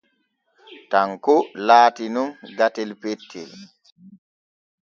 [0.95, 1.35] Tanko
[1.67, 3.51] laati nun gatel pettel.